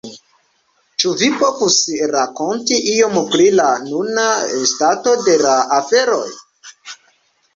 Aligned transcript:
Ĉu 1.01 1.09
vi 1.17 1.27
povus 1.41 1.75
rakonti 2.13 2.79
iom 2.93 3.19
pri 3.35 3.45
la 3.59 3.67
nuna 3.83 4.25
stato 4.71 5.13
de 5.27 5.35
la 5.43 5.53
aferoj? 5.79 6.25